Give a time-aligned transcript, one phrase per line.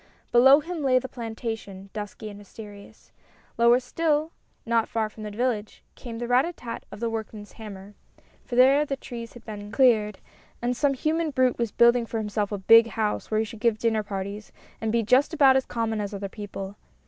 [0.31, 3.11] Below him lay the plantation, dusky and mysterious.
[3.55, 4.31] Lower still,
[4.65, 7.93] not far from the village, came the rat tat tat of the workman's hammer;
[8.43, 10.19] for there the trees had been 250 STORIES IN GREY cleared,
[10.63, 13.77] and some human brute was building for himself a big house, where he should give
[13.77, 14.51] dinner parties
[14.81, 16.77] and be just about as common as other people.